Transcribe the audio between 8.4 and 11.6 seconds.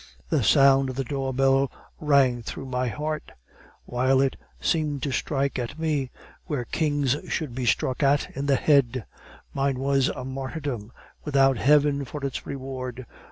the head. Mine was a martyrdom, without